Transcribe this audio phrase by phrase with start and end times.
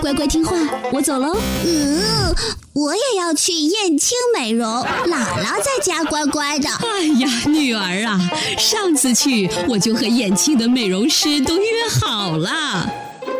[0.00, 0.56] 乖乖听话，
[0.92, 1.36] 我走喽。
[1.64, 2.34] 嗯，
[2.72, 6.68] 我也要去燕青美容，姥姥在家乖乖的。
[6.68, 11.66] 哎呀，女儿啊，上次去我就和燕青的美容师都约
[12.00, 12.90] 好了，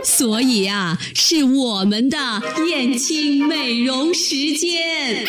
[0.03, 2.19] 所以啊，是我们的
[2.71, 5.25] 燕青美容时间。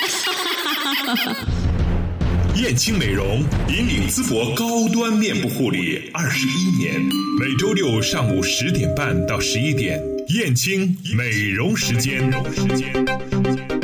[2.56, 7.02] 燕青美容引领淄博高端面部护理二十一年，
[7.40, 12.32] 每周六上午十点半到十一点，燕青美容时间。
[12.54, 13.79] 时间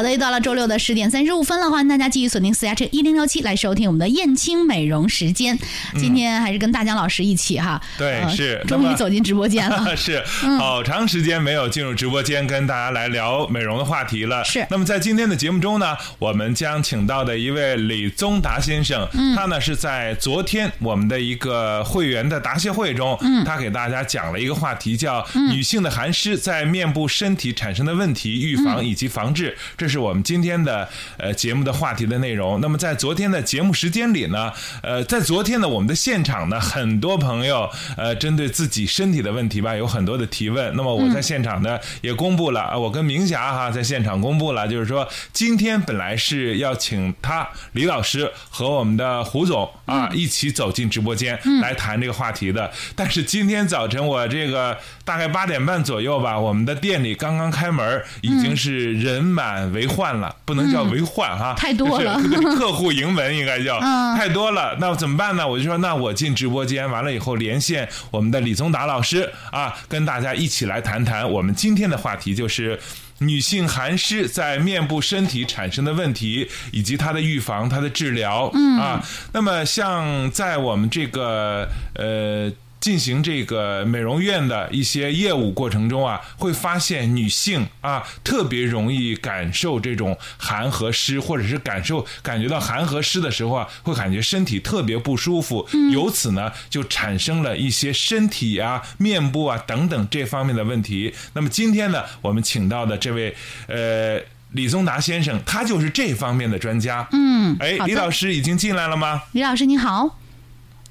[0.00, 5.58] 好的，又到了周六的十点三十五分了，欢迎大家继续锁定私家车一零六七来收听我们的燕青美容时间。
[5.98, 9.84] 今天还是跟大江老师一起哈，对，呃是终于走进直播间了。
[9.94, 10.24] 是
[10.58, 14.42] 好长时间没有进入直播间跟大家来聊美容的话题了。
[14.42, 14.66] 是。
[14.70, 19.06] 那么在今天的节目中呢，我们将请到的一位李宗达先生，
[19.36, 30.88] 他呢是在昨天我们的一个会员的答谢会中，他给大家讲了一个话题，叫女性的寒湿在面部身体产生的问题预防以及防治，这是我们今天的
[31.18, 32.60] 呃节目的话题的内容。
[32.60, 40.74] 那么在昨天的节目时间里呢，呃，在昨天呢我们的现场呢，很多朋友呃针对自己身体的问题吧，有很多的提问。
[40.76, 62.18] 那么我在现场呢也公布了，啊我跟明霞哈在现场公布了，就是说今天本来是要请他李老师和我们的胡总啊一起走进直播间来谈这个话题的，但是今天早晨我这个大概八点半左右吧，我们的店里刚刚开门，已经是人满为患了，不能叫为患哈，太多了
[62.56, 65.46] 客户盈门应该叫嗯太多了，那怎么办呢？
[65.46, 72.78] 我就说，那我进直播间完了以后连线我们的李宗达老师啊，跟大家一起来谈谈我们今天的话题就是。
[73.22, 79.04] 女性寒湿在面部身体产生的问题，以及它的预防、它的治疗，嗯啊，
[79.34, 82.50] 那么像在我们这个呃
[82.80, 101.14] 进行这个美容院的一些业务过程中啊，会发现女性啊特别容易感受这种寒和湿，或者是感受感觉到寒和湿的时候啊，会感觉身体特别不舒服，由此呢就产生了一些身体啊、面部啊等等这方面的问题。
[101.34, 103.34] 那么今天呢，我们请到的这位
[103.66, 104.20] 呃。
[104.52, 107.06] 李宗达先生，他就是这方面的专家。
[107.12, 109.22] 嗯，哎，李老师已经进来了吗？
[109.30, 110.18] 李老师你好，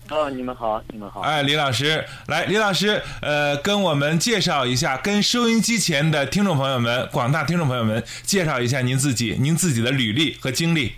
[0.09, 1.21] 哦，你们好，你们好。
[1.21, 10.93] 哎，李老师，来，李老师，呃，跟我们介绍一下，跟收音机前的听众朋友们、广大听众朋友们介绍一下您自己，您自己的履历和经历。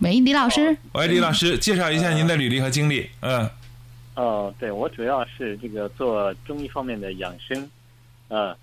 [0.00, 3.08] 喂，李老师，喂，李老师，介绍一下您的履历和经历。
[3.20, 3.48] 嗯
[4.14, 7.70] 哦，对我主要是这个做中医方面的养生，
[8.28, 8.54] 呃，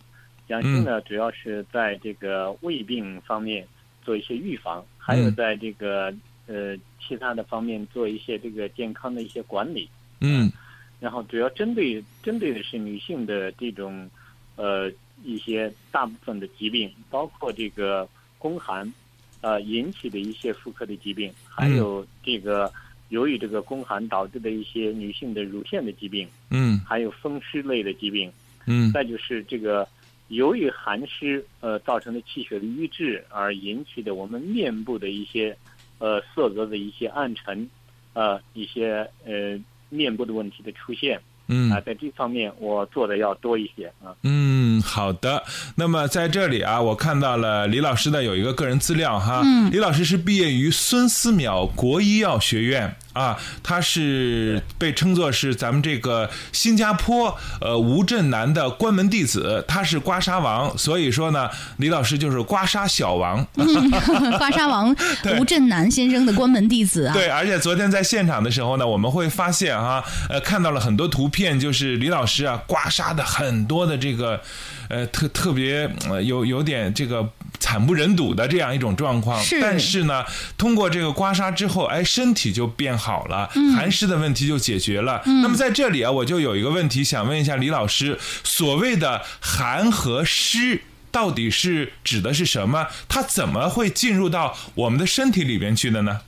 [0.48, 3.68] 养生呢主要是在这个胃病方面
[4.04, 6.14] 做一些预防，还有在这个
[6.54, 9.90] 呃其他的方面做一些这个健康的一些管理。
[10.22, 10.52] 嗯。
[11.00, 14.10] 然后主要针对针对的是女性的这种
[14.56, 14.90] 呃
[15.24, 18.94] 一些大部分的疾病，包括这个宫寒
[19.42, 22.72] 呃引起的一些妇科的疾病，还有这个
[23.10, 26.80] 由于这个宫寒导致的一些女性的乳腺的疾病，嗯。
[26.88, 28.32] 还有风湿类的疾病，
[28.66, 28.92] 嗯。
[28.94, 29.86] 再就是这个
[30.30, 35.56] 由于寒湿呃造成的气血的瘀滞而引起的我们面部的一些
[36.04, 37.70] 呃色泽的一些暗沉，
[38.12, 41.18] 呃一些呃面部的问题的出现。
[41.48, 44.16] 嗯啊，在这方面我做的要多一些啊。
[44.24, 45.44] 嗯，好的。
[45.76, 49.42] 那么在这里啊，我看到了李老师的有一个个人资料哈。
[49.44, 63.46] 嗯，李老师是毕业于孙思邈国医药学院啊，他是被称作是咱们这个新加坡呃吴镇南的关门弟子，他是刮痧王，所以说呢，李老师就是刮痧小王。
[64.38, 64.96] 刮痧王
[65.40, 67.14] 吴镇南先生的关门弟子啊。
[67.14, 74.42] 对，而且昨天在现场的时候呢，我们会发现哈、呃，看到了很多图片，就是李老师啊刮痧的很多的这个，
[74.90, 77.28] 呃，特特别呃有有点这个
[77.60, 79.42] 惨不忍睹的这样一种状况。
[79.44, 80.24] 是但是呢，
[80.58, 85.22] 通过这个刮痧之后，哎，身体就变好了，寒湿的问题就解决了。
[85.26, 90.82] 那么在这里啊，我就有一个问题想问一下李老师，所谓的寒和湿。
[91.14, 92.88] 到底是指的是什么？
[93.08, 96.22] 它怎么会进入到我们的身体里边去的呢？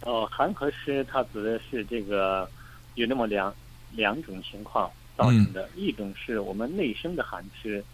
[0.00, 2.50] 哦，寒和湿它指的是这个
[2.94, 3.54] 有那么两
[3.92, 7.84] 两种情况造成的，一种是我们内生的寒湿，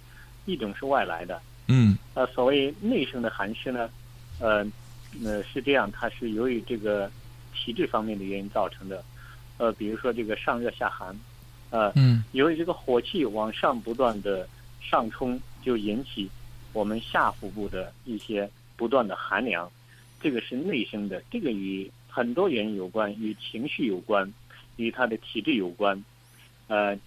[0.44, 1.43] 一种是外来的。
[1.67, 3.90] 嗯呃，所谓内生的寒湿呢，
[4.38, 4.64] 呃，
[5.25, 7.11] 呃是这样，它是由于这个
[7.62, 9.05] 体质方面的原因造成的。
[9.59, 11.14] 呃，比如说这个上热下寒，
[11.70, 14.49] 呃，嗯由于这个火气往上不断的
[14.81, 16.29] 上冲，就引起
[16.73, 19.70] 我们下腹部的一些不断的寒凉，
[20.20, 24.32] 这个是内生的，这个与很多原因有关，与情绪有关，
[24.76, 26.03] 与他的体质有关，
[26.67, 26.99] 呃，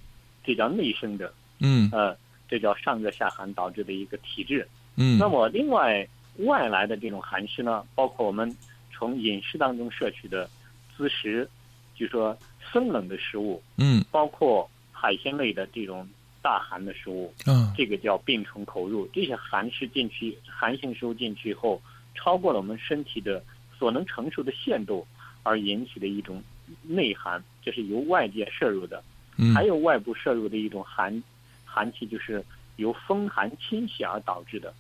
[0.46, 2.16] 这叫内生的，嗯呃，
[2.48, 4.66] 这叫上热下寒导致的一个体质。
[4.96, 6.08] 嗯那么另外
[6.38, 8.56] 外来的这种寒湿呢，包括我们
[8.98, 10.50] 从饮食当中摄取的
[10.96, 11.48] 滋食，
[11.96, 12.38] 就说
[12.72, 16.08] 生冷的食物，嗯包括海鲜类的这种
[16.42, 19.08] 大寒的食物，嗯这个叫病从口入。
[19.14, 21.82] 这些寒湿进去，寒性食物进去以后，
[22.14, 23.44] 超过了我们身体的
[23.78, 25.06] 所能承受的限度，
[25.44, 26.42] 而引起的一种
[26.84, 29.04] 内寒，这是由外界摄入的。
[29.38, 31.22] 嗯还有外部摄入的一种寒
[31.66, 32.44] 寒气，就是
[32.78, 34.74] 由风寒侵袭而导致的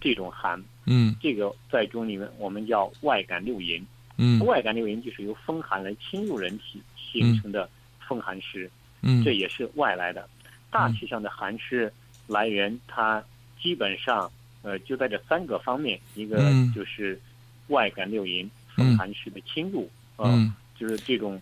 [0.00, 0.62] 这种寒。
[0.88, 1.14] 嗯。
[1.20, 3.84] 这个在中医里面我们叫外感六淫。
[4.16, 4.40] 嗯。
[4.44, 7.68] 外感六淫就是由风寒来侵入人体形成的
[8.08, 8.70] 风寒湿。
[9.02, 9.22] 嗯。
[9.22, 10.28] 这也是外来的。
[10.70, 11.92] 大体上的寒湿
[12.26, 13.22] 来源，它
[13.62, 14.30] 基本上
[14.62, 16.72] 呃就在这三个方面，一个嗯。
[16.74, 17.20] 就是
[17.68, 20.54] 外感六淫、风寒湿的侵入，呃嗯。
[20.78, 21.40] 就是这种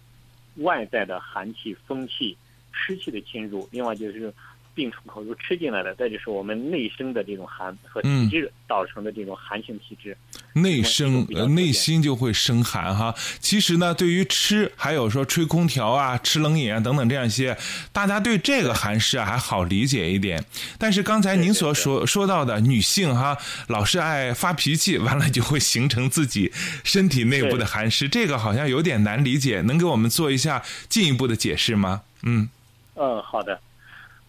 [0.57, 2.37] 外在的寒气、风气、
[2.73, 4.33] 湿气的侵入，另外就是
[4.77, 10.17] 病从口入吃进来的，再就是我们内生的这种寒和体质造成的这种寒性体质。
[10.53, 13.15] 内生呃内心就会生寒哈。
[13.41, 17.57] 其实呢，对于吃，还有说吹空调啊、吃冷饮啊等等这样一些，
[17.93, 20.45] 大家对这个寒湿啊还好理解一点。
[20.79, 23.37] 但是刚才您所说说到的女性哈，
[23.69, 26.53] 老是爱发脾气，完了就会形成自己
[26.85, 32.03] 身体内部的寒湿，这个好像有点难理解，能给我们做一下进一步的解释吗？
[32.23, 32.49] 嗯
[32.95, 33.61] 嗯，好的。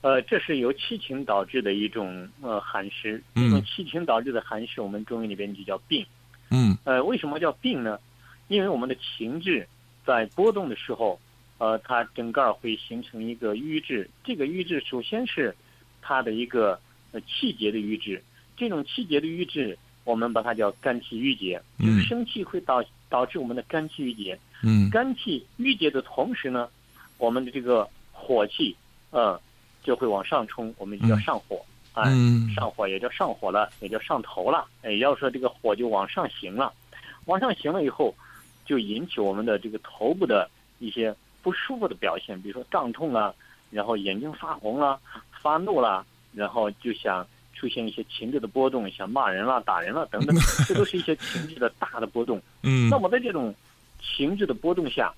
[0.08, 6.06] 呃，这是由七情导致的一种呃寒湿，嗯这种七情导致的寒湿，我们中医里边就叫病。
[6.50, 8.00] 嗯呃，为什么叫病呢？
[8.48, 9.68] 因为我们的情志
[10.06, 11.20] 在波动的时候，
[11.58, 14.10] 呃，它整个儿会形成一个瘀滞。
[14.24, 15.54] 这个瘀滞首先是
[16.02, 16.80] 它的一个
[17.12, 18.24] 呃气结的瘀滞，
[18.56, 24.40] 这种气结的瘀滞，我们把它叫肝气郁结，就是嗯生气会导导致我们的肝气郁结。
[24.64, 26.70] 嗯肝气郁结的同时呢，
[27.18, 28.74] 我们的这个火气，
[29.12, 29.38] 呃，
[29.88, 31.66] 就会往上冲，我们就叫嗯上火。
[31.94, 34.68] 哎，嗯上火也叫上火了，也叫上头了。
[34.82, 36.74] 哎，要说这个火就往上行了，
[37.26, 38.14] 往上行了以后，
[38.66, 40.50] 就引起我们的这个头部的
[40.80, 43.34] 一些不舒服的表现，比如说胀痛啊，
[43.72, 45.00] 然后眼睛发红啦、
[45.42, 50.36] 发怒了，然后就想出现一些情绪的波动，想骂人了、打人了等等，
[50.68, 52.42] 这都是一些情绪的大的波动。
[52.62, 53.56] 嗯那么在这种
[54.02, 55.12] 情绪的波动下，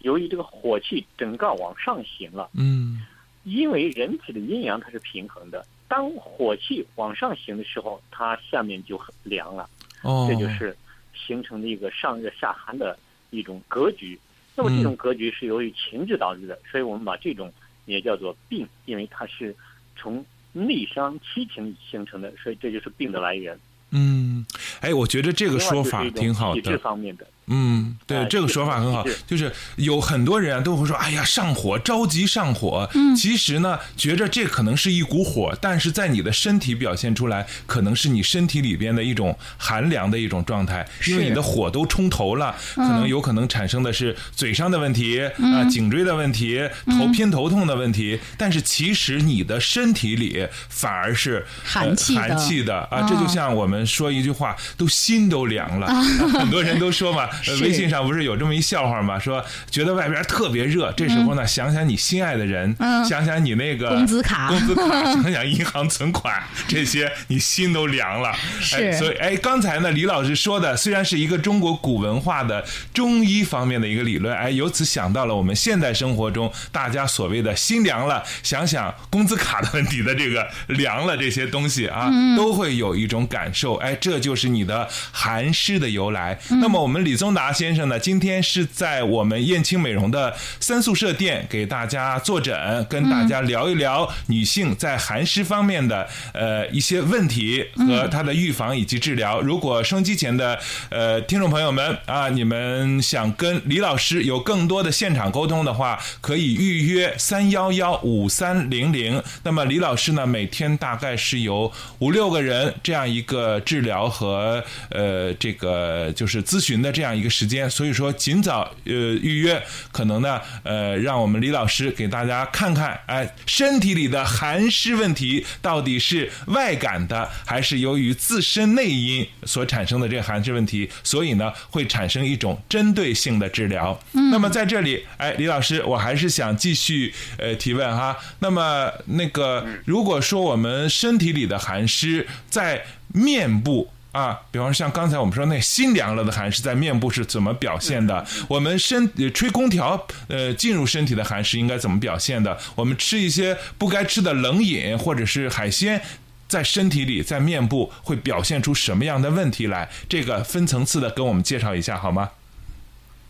[0.00, 2.50] 由于这个火气整个往上行了。
[2.54, 3.02] 嗯
[3.44, 9.68] 因为人体的阴阳它是平衡的，当火气往上行的时候，它下面就很凉了，
[10.02, 10.76] 哦，这就是
[11.14, 12.98] 形成的一个上热下寒的
[13.30, 14.18] 一种格局。
[14.54, 17.50] 那么这种格局是由于情志导致的，所以我们把这种
[17.86, 19.54] 也叫做病，因为它是
[19.96, 23.58] 从内伤七情形成的，所以这就是病的来源。
[23.92, 24.44] 嗯，
[24.80, 26.76] 哎，我觉得这个说法挺好体质。
[26.78, 32.88] 方面的，嗯，对，哎这个说法很好，就是有很多人啊都会说，哎呀，上火，着急上火。
[32.94, 33.14] 嗯。
[33.16, 55.88] 其实呢，觉着这可能是一股火，但是在你的身体表现出来，可能是你身体里边的一种寒凉的一种状态，因为你的火都冲头了，可能有可能产生的是嘴上的问题啊、颈椎的问题、头偏头痛的问题，但是其实你的身体里反而是寒气呃寒气的啊，这就像我们说一句话，都心都凉了。
[56.38, 57.28] 很多人都说嘛，
[57.62, 63.04] 微信上不是有这么一笑话吗，说觉得外边特别热，这时候呢，想想你心爱的人，嗯。
[63.04, 64.48] 想想你那个工资卡。
[64.48, 68.32] 工资卡， 想想银行存款，这些你心都凉了。
[68.60, 68.76] 是。
[68.76, 83.74] 哎，所以哎，刚才呢，李老师说的虽然是一个中国古文化的中医方面的一个理论，哎，由此想到了我们现代生活中大家所谓的心凉了，想想工资卡的问题的这个凉了这些东西啊，都会有一种感受。
[83.76, 86.38] 哎，这就是你的寒湿的由来。
[86.50, 99.38] 那么我们李宗达先生呢，今天是在我们燕青美容的三宿舍店给大家坐诊，跟大家聊一聊女性在寒湿方面的呃一些问题和它的预防以及治疗。
[99.42, 100.58] 如果收音机前的
[100.88, 109.22] 呃听众朋友们啊，你们想跟李老师有更多的现场沟通的话，可以预约三幺幺五三零零。
[109.42, 119.62] 那么李老师呢，每天大概是有五六个人这样一个治疗和呃这个就是咨询的这样一个时间，所以说尽早呃预约，
[119.92, 133.98] 可能呢呃让我们李老师给大家看看，哎，身体里的寒湿问题到底是外感的，还是由于自身内因所产生的这个寒湿问题，所以呢会产生一种针对性的治疗。
[134.12, 138.16] 那么在这里，哎，李老师，我还是想继续呃提问哈。
[138.40, 148.26] 那么那个，如果说我们身体里的寒湿在面部啊，比方说像刚才我们说那心凉了的寒是在面部是怎么表现的？
[148.48, 152.58] 我们身呃吹空调呃进入身体的寒是应该怎么表现的？
[152.74, 156.02] 我们吃一些不该吃的冷饮或者是海鲜，
[156.48, 159.88] 在身体里在面部会表现出什么样的问题来？
[160.08, 162.30] 这个分层次的跟我们介绍一下好吗？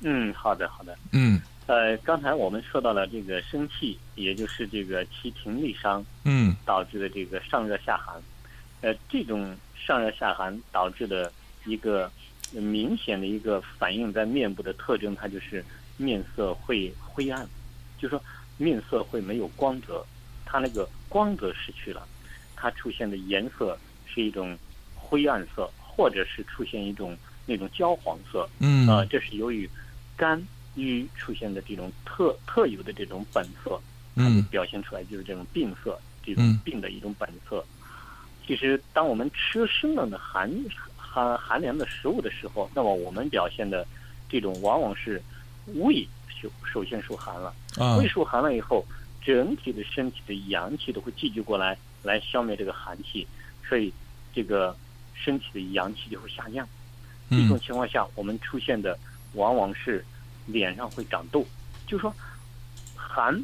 [0.01, 0.97] 嗯，好的，好的。
[1.13, 8.17] 嗯呃，刚才我们说到了这个生气，也就是这个其停力伤嗯导致的这个上热下寒。
[8.81, 9.55] 呃，这种
[9.87, 11.33] 上热下寒导致的
[11.65, 12.11] 一个
[12.55, 15.65] 呃明显的一个反映在面部的特征，它就是
[15.97, 17.47] 面色会灰暗，
[17.99, 18.23] 就说
[18.57, 20.05] 面色会没有光泽，
[20.45, 22.07] 它那个光泽失去了，
[22.55, 24.57] 它出现的颜色是一种
[24.95, 28.49] 灰暗色，或者是出现一种那种焦黄色。
[28.59, 29.69] 嗯啊，这是由于
[30.17, 30.41] 肝
[30.75, 33.81] 郁出现的这种特特有的这种本色，
[34.17, 37.65] 嗯表现出来就是这种病色，这嗯种病的一种本色。
[38.51, 40.51] 其实，当我们吃生冷的寒
[40.97, 43.87] 寒寒凉的食物的时候，那么我们表现的
[44.29, 45.23] 这种往往是
[45.77, 48.85] 胃首首先受寒了，啊胃受寒了以后，
[49.25, 53.25] 整体的身体的阳气都会聚集过来，来消灭这个寒气，
[53.69, 53.93] 所以
[54.35, 54.77] 这个
[55.15, 56.67] 身体的阳气就会下降。
[57.31, 58.99] 这种嗯情况下，我们出现的
[59.35, 60.05] 往往是
[60.47, 61.47] 脸上会长痘，
[61.87, 62.13] 就是说
[62.97, 63.41] 寒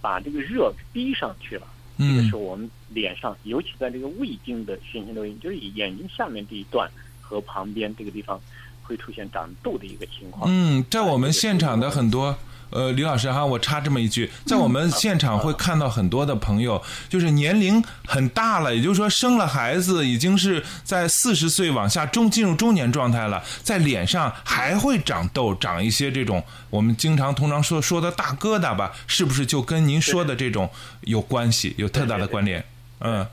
[0.00, 1.66] 把这个热逼上去了。
[1.98, 6.90] 这个嗯时候，我们脸上，尤其在这个胃经的循行流经，就是眼睛下面这一段
[7.20, 8.40] 和旁边这个地方，
[8.82, 10.50] 会出现长痘的一个情况。
[10.50, 12.36] 嗯，在我们现场的很多。
[12.68, 30.68] 呃，李老师哈，我插这么一句，在我们现场会看到很多的朋友，就是年龄很大了，也就是说生了孩子，已经是在四十岁往下中进入中年状态了，在脸上还会长痘，长一些这种我们经常通常说说的大疙瘩吧，是不是就跟您说的这种
[31.02, 32.64] 有关系，有特大的关联？
[33.00, 33.26] 嗯，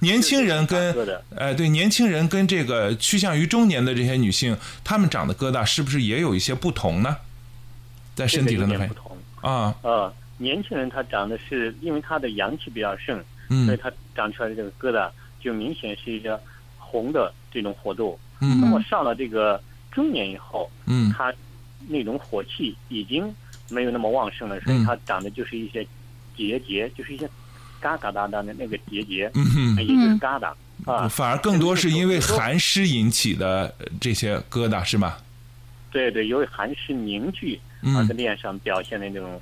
[0.00, 0.92] 年轻人跟
[1.36, 7.16] 哎呃对年轻人跟这个趋向于中年的这些女性，她们长的疙瘩是不是也有一些不同呢？
[8.14, 9.16] 在身体这上的反个有点不同。
[9.42, 13.66] 啊，呃，年轻人他长的是因为他的阳气比较盛，嗯。
[13.66, 16.40] 所以他长出来的这个疙瘩就明显是一个
[16.78, 18.18] 红的这种火痘。
[18.40, 18.60] 嗯。
[18.60, 21.12] 那么上了这个中年以后，嗯。
[21.12, 21.32] 他
[21.88, 23.32] 那种火气已经
[23.68, 24.80] 没有那么旺盛了，所嗯。
[24.80, 25.86] 以他长的就是一些
[26.36, 27.28] 结节，就是一些
[27.80, 30.52] 嘎嘎哒哒的那个结节，嗯也就是疙瘩
[30.84, 31.08] 啊。
[31.08, 35.16] 反而更多是因为寒湿引起的呃这些疙瘩是吗？
[35.90, 37.96] 对对，由于寒湿凝聚嗯。
[37.96, 39.40] 而在脸上表现的那种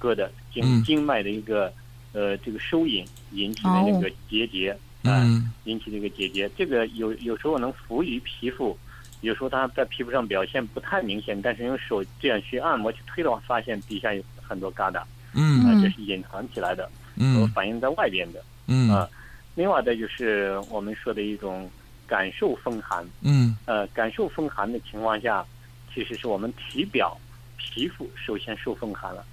[0.00, 0.32] 疙瘩，嗯。
[0.52, 1.72] 经经脉的一个
[2.12, 4.70] 呃这个收引引起的那个结节
[5.02, 8.76] 啊，嗯引起这个结节，这个有有时候能浮于皮肤，
[9.20, 18.90] 有时候它在皮肤上表现不太明显，但是用手这样去按摩去推的话，发现底下有很多疙瘩啊，嗯这是隐藏起来的，和嗯反映在外边的嗯。
[18.90, 19.08] 啊。
[19.54, 21.70] 另外的就是我们说的一种
[22.06, 23.56] 感受风寒，嗯。
[23.66, 25.44] 呃，感受风寒的情况下，
[25.92, 27.16] 其实是我们体表
[27.58, 29.24] 皮肤首先受风寒了。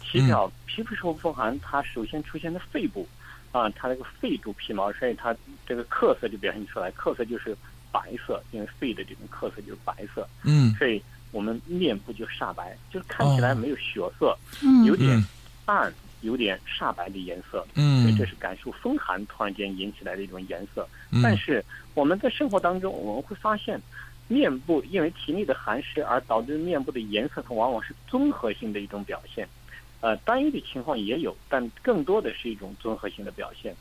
[0.00, 3.06] 体表皮肤受风寒，它首先出现在肺部，
[3.50, 5.34] 啊，它那个肺主皮毛，所以它
[5.66, 7.56] 这个褐色就表现出来，褐色就是
[7.90, 10.72] 白色，因为肺的这种褐色就是白色，嗯。
[10.78, 11.02] 所以
[11.32, 14.84] 我们面部就煞白，就是看起来没有血色，嗯。
[14.84, 15.24] 有点嗯。
[15.64, 17.66] 暗，有点煞白的颜色。
[17.74, 20.86] 所以嗯这是感受风寒突然间引起来的一种颜色。
[21.10, 23.80] 嗯但是我们在生活当中，我们会发现，
[24.28, 29.48] 面部因为体内的寒湿而导致面部的颜色，它往往是综合性的一种表现。
[30.00, 33.74] 呃，单一的情况也有，但更多的是一种综合性的表现。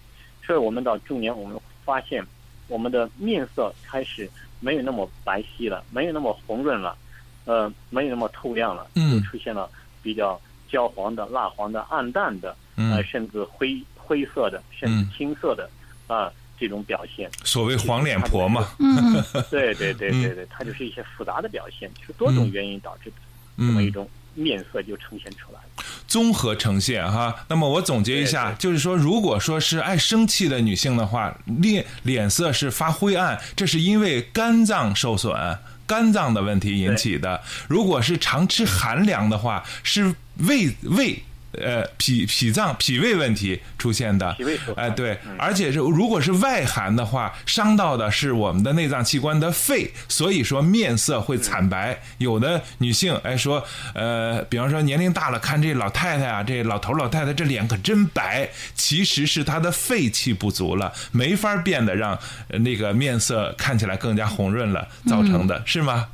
[0.46, 2.24] 所以我们到中年，我们发现
[2.68, 6.98] 我们的面色开始没有那么白皙了，没有那么红润了，
[7.44, 9.70] 呃，没有那么透亮了，嗯就出现了
[10.02, 10.40] 比较
[10.76, 15.70] 焦黄的、蜡黄的、暗淡的，呃，嗯，甚至灰灰色的，甚至青色的
[16.08, 16.30] 啊、
[16.60, 17.32] 这种表现。
[17.46, 19.24] 所谓黄脸婆嘛， 嗯。
[19.50, 23.16] 对对对对对，它就是一些复杂的表现，就是多种原因导致的
[23.58, 25.86] 这么一嗯，种面色就呈现出来了。
[26.08, 27.34] 综合呈现哈。
[27.48, 35.34] 那么我总结一下，就是说，如果说是爱生气的女性的话，脸脸色是发灰暗，这是因为肝脏受损。
[35.88, 41.24] 肝脏的问题引起的，如果是常吃寒凉的话，是胃胃
[41.54, 51.98] 呃脾脾脏脾胃问题出现的脾胃哎对嗯，而且是如果是外寒的话，伤到的是我们的内脏器官的肺，所以说面色会惨白。
[52.18, 53.64] 有的女性哎说，
[53.94, 66.10] 呃，比方说年龄大了，看这老太太啊，这老头老太太这脸可真白，其实是她的肺气不足了，没法变得让呃那个面色看起来更加红润了造成的，是吗？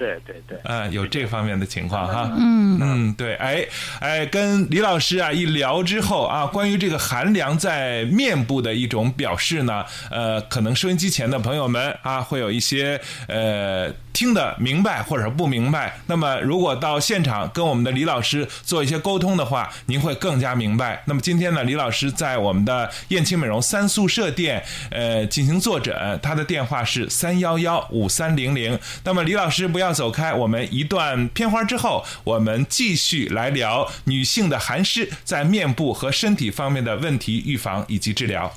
[0.00, 2.34] 对对对，呃，有这方面的情况哈。
[2.38, 3.66] 嗯嗯，对，哎
[4.00, 16.00] 哎，跟李老师啊一聊之后啊，关于这个寒凉在面部的一种表示呢，呃，可能收音机前的朋友们啊，会有一些呃听得明白或者不明白。
[16.06, 21.02] 那么如果到现场跟我们的李老师做一些沟通的话，您会更加明白。
[21.04, 28.78] 那么今天呢，李老师在我们的燕青美容三宿舍店呃进行坐诊，他的电话是三幺幺五三零零。
[29.04, 38.52] 那么李老师不要走开，我们一段片花之后，我们继续来聊女性的寒湿在面部和身体方面的问题预防以及治疗。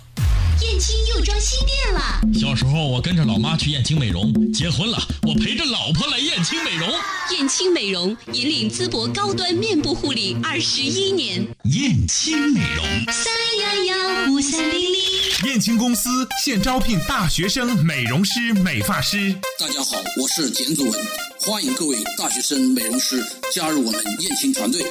[0.61, 6.87] 燕青又装新店了，小时候我跟着老妈去燕青美容，结婚了我陪着老婆来燕青美容。
[7.31, 15.02] 燕青美容引领淄博高端面部护理二十一年，燕青美容，三幺幺五三零零。
[15.41, 16.09] 燕青公司
[16.41, 19.35] 现招聘大学生美容师、美发师。
[19.59, 21.01] 大家好，我是简祖文，
[21.41, 23.21] 欢迎各位大学生美容师
[23.53, 24.81] 加入我们燕青团队。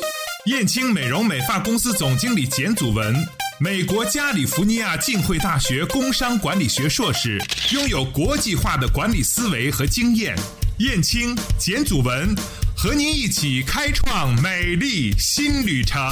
[0.47, 3.15] 燕青美容美发公司总经理简祖文，
[3.61, 10.37] 美国加利福尼亚浸会大学工商管理学硕士，拥有国际化的管理思维和经验。
[10.81, 12.35] 燕青、简祖文
[12.77, 16.03] 和您一起开创美丽新旅程。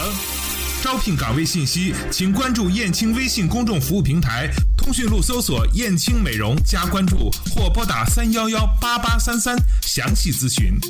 [0.83, 10.81] 招聘岗位信息，请关注燕青微信公众服务平台，通讯录搜索“燕青美容”加关注，或拨打三幺幺八八三三详细咨询。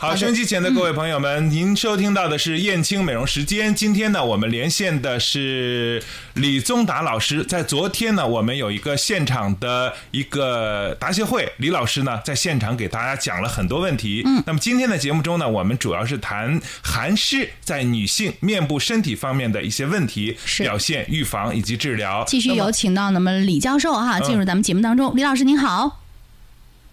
[0.00, 3.74] 好，收音机前的各位朋友们，您收听到的是燕青美容时间。
[3.74, 6.02] 今天呢，我们连线的是
[6.32, 7.44] 李宗达老师。
[7.44, 14.22] 在昨天呢，我们有一个现场的一个答谢会，李老师呢在现场给大家讲了很多问题。
[14.24, 22.24] 嗯，那么今天的节目中呢，我们主要是谈寒湿在女性面部身体方面的一些问题、表现、预防以及治疗。
[22.26, 25.14] 继续有请到那么李教授哈进入咱们节目当中。
[25.14, 26.00] 李老师您好，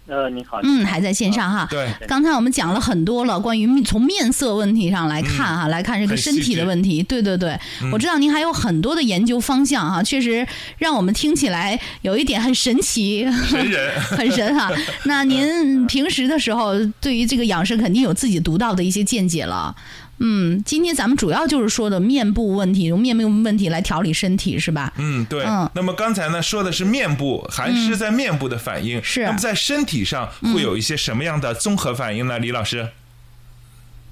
[0.08, 1.68] 呃，你好，嗯，还在线上哈。
[1.70, 1.86] 对。
[2.06, 7.02] 刚才我们讲了很多了，关于面从面色问题上来看哈，来看这个身体的问题。
[7.02, 7.58] 对对对，
[7.92, 10.46] 我知道您还有很多的研究方向哈，确实
[10.78, 14.00] 让我们听起来有一点很神奇，神人。
[14.00, 14.72] 很神哈。
[15.04, 19.76] 那您平时的时候，对于这个养生肯定有自己独到的一些见解了。
[20.20, 24.92] 嗯，今天咱们主要就是说的面部问题，用面部问题来调理身体，是吧？
[24.98, 25.44] 嗯，对。
[25.44, 32.38] 嗯那么刚才呢说的是面部寒湿在面部的反应，是嗯那么在身体上会有一些什么样的综合反应呢？
[32.38, 32.88] 李老师？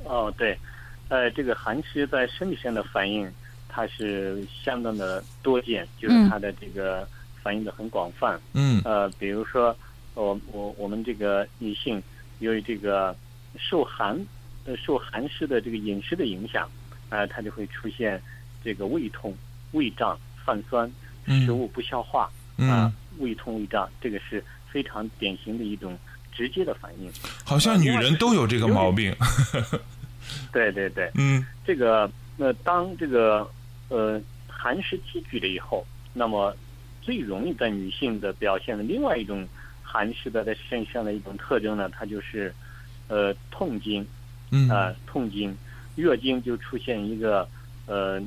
[0.05, 0.57] 哦，对，
[1.09, 3.29] 呃，这个寒湿在身体上的反应，
[3.69, 7.07] 它是相当的多见，就是嗯它的这个
[7.43, 8.39] 反应的很广泛。
[8.55, 9.77] 嗯呃，比如说，
[10.15, 12.01] 我我我们这个女性
[12.39, 13.17] 由于这个
[13.59, 14.17] 受寒
[14.67, 16.69] 呃受寒湿的这个饮食的影响，
[17.09, 18.21] 呃，它就会出现
[18.63, 19.35] 这个胃痛、
[19.73, 20.91] 胃胀、泛酸、
[21.27, 25.99] 嗯食物不消化嗯啊、胃痛、胃胀，这个是非常典型的一种
[26.33, 27.11] 直接的反应。
[27.45, 29.15] 好像女人都有这个毛病。
[30.53, 33.49] 对对对，嗯这个那当这个
[33.89, 36.57] 呃寒湿积聚了以后，那么
[37.01, 39.47] 最容易在女性的表现的另外一种
[39.83, 42.53] 寒湿的在身上的一种特征呢，它就是
[43.07, 44.05] 呃痛经
[44.51, 45.57] 嗯啊、痛经，
[45.97, 47.49] 月经就出现一个
[47.87, 48.21] 呃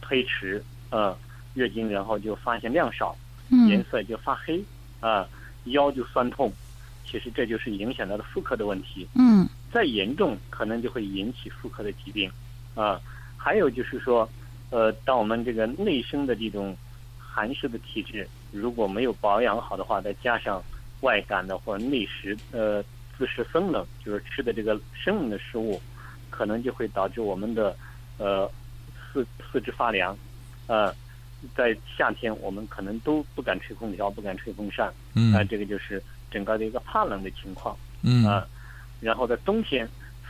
[0.00, 1.16] 推迟呃
[1.54, 3.16] 月经，然后就发现量少，
[3.68, 4.62] 颜嗯色就发黑
[5.00, 5.28] 啊、
[5.64, 6.52] 腰就酸痛，
[7.04, 9.06] 其实这就是影响到了妇科的问题。
[9.14, 12.30] 嗯再严重，可能就会引起妇科的疾病，
[12.74, 12.98] 啊，
[13.36, 14.26] 还有就是说，
[14.70, 16.74] 呃，当我们这个内生的这种
[17.18, 20.62] 寒湿的体质如果没有保养好的话，再加上
[21.02, 22.82] 外感的或者内湿，呃，
[23.18, 25.82] 自食生冷，就是吃的这个生冷的食物，
[26.30, 27.76] 可能就会导致我们的
[28.16, 28.48] 呃
[29.12, 30.16] 四四肢发凉，
[30.68, 30.94] 呃，
[31.56, 36.00] 在夏天我们可能都不敢吹空调，不敢吹风扇，啊、嗯这个就是
[36.30, 37.76] 整个的一个怕冷的情况。
[38.02, 38.24] 嗯。
[38.24, 38.46] 啊，
[39.00, 39.88] 然后在冬天，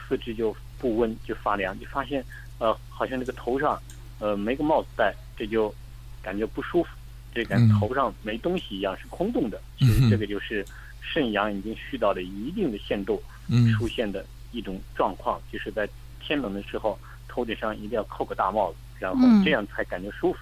[0.08, 2.24] 四肢就不温就发凉，就发现
[2.58, 3.78] 呃好像这个头上
[4.18, 5.74] 呃没个帽子戴，这就
[6.22, 6.88] 感觉不舒服，
[7.34, 7.68] 这感嗯。
[7.68, 9.60] 觉头上没东西一样是空洞的。
[9.78, 10.64] 其实这个就是
[11.10, 15.88] 肾阳已经虚到了一定的限度嗯出现的一种状况，就是在
[16.20, 20.38] 天冷的时候头顶上一定要扣个大帽子，然后嗯这样才感觉舒服。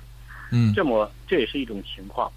[0.51, 2.31] 嗯这么这也是一种情况。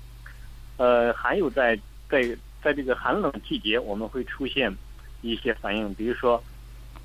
[0.77, 1.77] 呃，还有在
[2.09, 2.23] 在
[2.63, 4.73] 在这个寒冷季节，我们会出现
[5.21, 6.41] 一些反应，比如说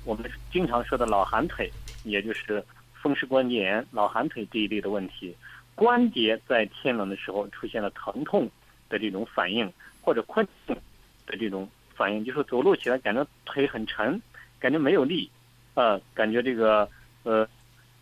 [0.03, 1.71] 我们经常说的老寒腿，
[2.03, 5.35] 也就是风湿关节炎、老寒腿这一类的问题。
[5.75, 8.49] 关节在天冷的时候出现了疼痛
[8.87, 10.77] 的这种反应，或者困痛
[11.25, 14.21] 的这种反应，就是走路起来感觉腿很沉，
[14.59, 15.29] 感觉没有力，
[15.73, 16.89] 呃，感觉这个
[17.23, 17.47] 呃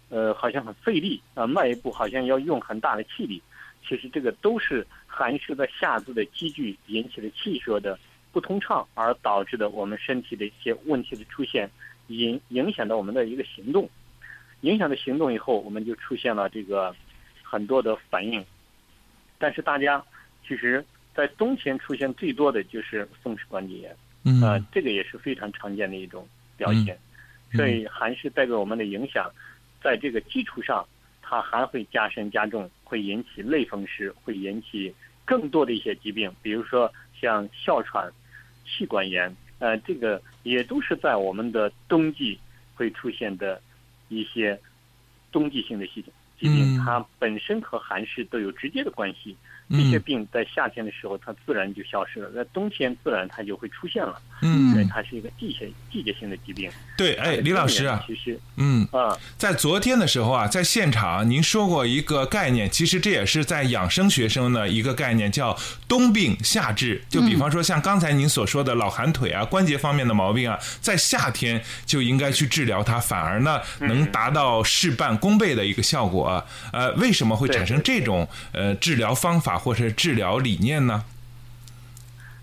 [0.10, 3.42] 呃好像很费力啊、迈一步好像要用很大的气力。
[3.88, 8.00] 其实这个都是寒湿的下肢的积聚引起的气血的
[8.32, 11.70] 不通畅而导致的我们身体的一些问题的出现，
[12.08, 13.90] 影影响到我们的一个行动，
[14.62, 16.96] 影响的行动以后，我们就出现了这个
[17.44, 18.44] 很多的反应。
[19.38, 20.02] 但是大家
[20.48, 20.84] 其实，
[21.14, 24.42] 在冬天出现最多的就是风湿关节炎，嗯。
[24.42, 26.98] 呃，这个也是非常常见的一种表现。
[27.54, 29.32] 所以寒湿带给我们的影响，
[29.80, 30.84] 在这个基础上，
[31.22, 34.92] 它还会加深加重，会引起类风湿，会引起
[35.24, 38.12] 更多的一些疾病，比如说像哮喘、
[38.66, 42.40] 气管炎，呃，这个也都是在我们的冬季
[42.74, 43.62] 会出现的
[44.10, 44.60] 一些
[45.32, 46.02] 冬季性的疾
[46.40, 46.82] 疾病，嗯。
[46.84, 49.38] 它本身和寒湿都有直接的关系。
[49.70, 54.22] 这嗯些病在夏天的时候，它自然就消失了；在冬天，自然它就会出现了。
[54.42, 56.70] 嗯对，它是一个季节季节性的疾病。
[56.98, 67.02] 对，哎，李老师啊，其实嗯，啊，在昨天的时候啊，在现场您说过一个概念，其实这也是在养生学生的一个概念，叫冬病夏治。
[67.10, 76.46] 就比方说像刚才您所说的老寒腿啊、关节方面的毛病啊，在夏天就应该去治疗它，反而呢能达到事半功倍的一个效果啊。
[76.72, 81.06] 呃，为什么会产生这种呃治疗方法或是治疗理念呢？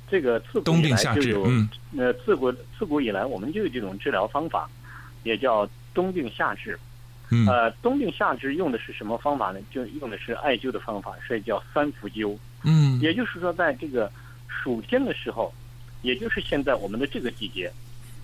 [0.08, 4.68] 这个自古冬以来就有，嗯呃，自古自古以来我们就有这种治疗方法，
[5.22, 6.78] 也叫冬病夏治。
[7.30, 9.60] 嗯呃，冬病夏治用的是什么方法呢？
[9.70, 12.36] 就用的是艾灸的方法，所以叫三伏灸。
[12.64, 14.10] 嗯也就是说，在这个
[14.48, 15.52] 暑天的时候，
[16.02, 17.70] 也就是现在我们的这个季节，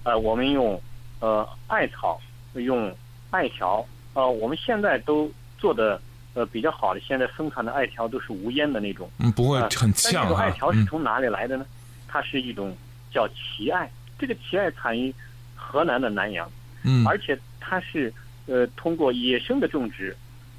[0.03, 0.81] 呃，我们用
[1.21, 2.21] 呃艾草，
[2.55, 2.93] 用
[3.31, 6.01] 艾条，呃，我们现在都做的
[6.37, 9.11] 呃比较好的，现在生产的艾条都是无烟的那种。
[9.19, 11.65] 嗯，不会啊很呛哈种艾条，是嗯从哪里来的呢？
[12.07, 12.77] 它是一种
[13.11, 15.13] 叫奇艾，这个奇艾产于
[15.55, 16.47] 河南的南阳，
[16.85, 18.13] 嗯而且它是
[18.45, 20.15] 呃通过野生的种植，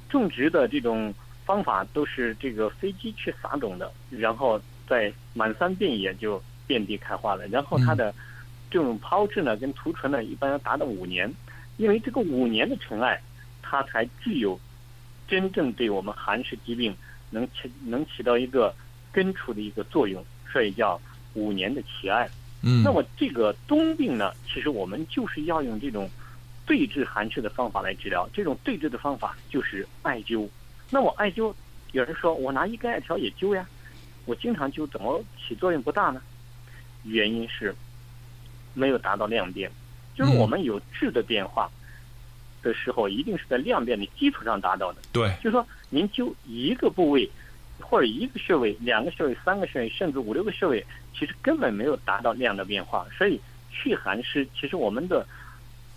[0.08, 1.14] 种植的这种
[1.46, 7.46] 方法都是这个飞机去撒种的，然后在满山遍野就遍地开花了。
[7.46, 8.12] 然后它的
[8.68, 11.32] 这种抛制呢跟涂唇呢一般要达到五年，
[11.76, 13.20] 因为这个五年的陈艾，
[13.62, 14.58] 它才具有
[15.28, 16.96] 真正对我们寒湿疾病
[17.30, 18.74] 能起能起到一个
[19.12, 21.00] 根除的一个作用，所以叫
[21.34, 22.28] 五年的奇艾。
[22.62, 26.10] 嗯那么这个冬病呢，其实我们就是要用这种
[26.66, 28.28] 对治寒湿的方法来治疗。
[28.32, 30.48] 这种对治的方法就是艾灸。
[30.90, 31.54] 那我艾灸，
[31.92, 33.68] 有人说我拿一根艾条也灸呀，
[34.24, 36.20] 我经常灸怎么起作用不大呢？
[37.04, 37.72] 原因是
[38.74, 39.70] 没有达到量变，
[40.16, 41.70] 就是我们有质的变化
[42.62, 45.00] 的时候，一定是在量变的基础上达到的。
[45.12, 47.28] 对，就是说您灸一个部位
[47.80, 50.84] 或者一个穴位、两个穴位、三个穴位，甚至五六个穴位，
[51.18, 53.06] 其实根本没有达到量的变化。
[53.16, 53.40] 所以
[53.70, 55.26] 祛寒湿，其实我们的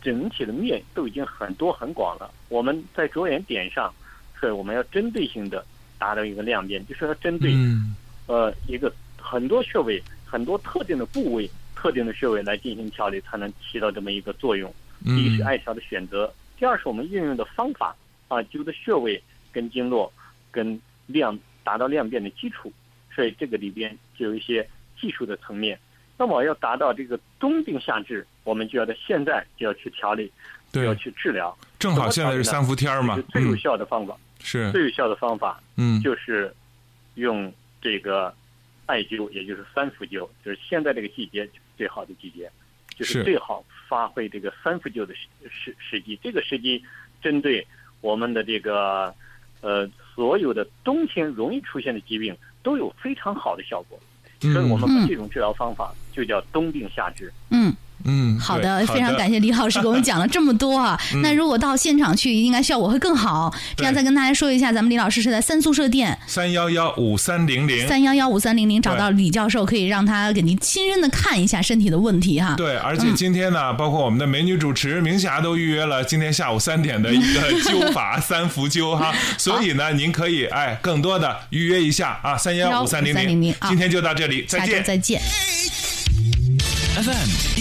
[0.01, 2.31] 整体的面都已经很多很广了。
[2.49, 3.93] 我们在着眼点上，
[4.39, 5.65] 所以我们要针对性的
[5.97, 7.95] 达到一个量变，就是要针对、嗯
[8.27, 14.73] 呃一个很多穴位、很多特定的部位、特定的穴位来进行调理，才能起到这么一个作用。
[15.03, 17.95] 第一是嗯艾条的选择，第二是我们运用的方法
[18.27, 19.19] 啊，灸的穴位
[19.51, 20.13] 跟经络
[20.51, 22.71] 跟量达到量变的基础，
[23.11, 25.79] 所以这个里边就有一些技术的层面。
[26.19, 30.31] 那么要达到这个冬病夏治，我们就要在现在就要去调理，
[30.71, 31.57] 就要，去治疗。
[31.79, 33.15] 正好现在是三伏天儿嘛。
[33.15, 33.57] 是，最有嗯。
[33.57, 34.71] 效的方法，是。
[34.71, 35.99] 最有效的方法嗯。
[36.03, 36.55] 就是
[37.15, 38.31] 用这个
[38.85, 42.47] 艾灸，也就是三伏灸，就是现在这个季节最好的季节，
[42.95, 43.23] 就是是。
[43.23, 46.19] 最好发挥这个三伏灸的时时时机。
[46.21, 46.83] 这个时机
[47.21, 47.65] 针对
[48.01, 49.13] 我们的这个
[49.61, 53.99] 呃所有的冬天容易出现的疾病都有非常好的效果，
[54.39, 57.31] 所以我们把这种治疗方法就叫冬病夏治。
[57.49, 57.75] 嗯，嗯，
[58.39, 60.99] 好对的，非常感谢李老师给我们讲了这么多啊。
[61.21, 63.53] 那如果到现场去，应该效果会更好。
[63.75, 67.87] 这样再跟大家说一下，咱们李老师是在三宿舍店三幺幺五三零零。
[67.87, 72.55] 三幺幺五三零零找到李教授，可以让他给您亲身的看一下身体的问题哈。
[72.55, 83.55] 对，而且今天呢，包括我们的美女主持明霞都预约了今天下午三点的一个 灸法三伏灸哈，所以呢，您可以哎更多的预约一下啊，三幺五三零零310。
[83.59, 84.83] 啊今天就到这里，再见。
[84.83, 85.21] 再见。
[86.95, 87.60] FM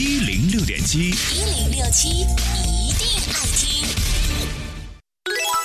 [0.81, 1.11] 七。
[1.35, 3.87] 一零六七一定爱听。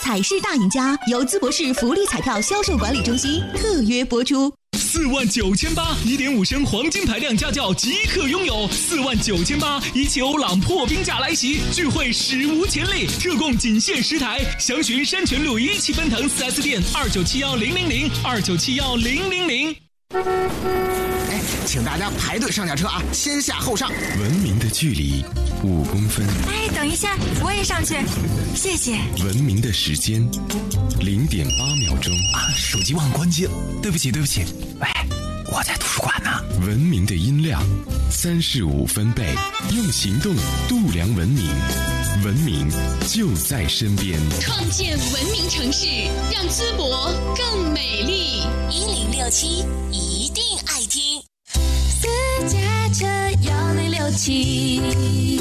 [0.03, 4.53] 彩市大赢家由淄博市福利彩票销售管理中心特约播出。
[4.77, 8.69] 四万九千八，一点五升黄金排量家轿即刻拥有。
[8.71, 14.39] 四万九千八，一汽欧朗破冰价来袭，聚会史无前例，特供仅限十台。
[14.59, 19.84] 详询山泉路一汽奔腾 4S 店二九七幺零零零二九七幺零零零。
[20.13, 23.91] 哎，请大家排队上下车啊，先下后上。
[24.19, 25.25] 文明的距离
[25.63, 27.95] 五公分，哎，等一下，我也上去，
[28.55, 28.99] 谢谢。
[29.23, 30.21] 文明的时间
[30.99, 32.13] 零点八秒钟。
[32.33, 34.45] 啊，手机忘关机了，对不起，对不起。
[34.79, 34.87] 喂，
[35.55, 36.29] 我在图书馆呢。
[36.67, 37.63] 文明的音量，
[38.11, 39.33] 三十五分贝，
[39.73, 40.35] 用行动
[40.67, 41.47] 度量文明，
[42.25, 42.67] 文明
[43.07, 44.19] 就在身边。
[44.41, 45.87] 创建文明城市，
[46.33, 48.41] 让淄博更美丽。
[48.69, 49.63] 一零六七
[49.93, 52.05] 一定爱听，私
[52.49, 53.05] 家车
[53.49, 55.34] 幺零六七。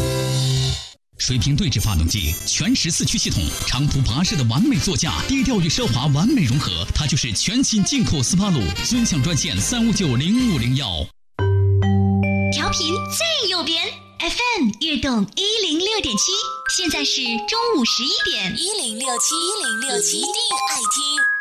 [1.24, 8.60] 水平对置发动机，全时四驱系统，长途跋涉的完美座驾，低调与奢华完美融合，它就是全新进口斯巴鲁。
[8.84, 10.86] 尊享专线三五九零五零幺。
[12.52, 13.82] 调频最右边
[14.20, 16.24] ，FM 悦动一零六点七，
[16.76, 18.54] 现在是中午十一点。
[18.58, 21.33] 一零六七一零六七，一定爱听。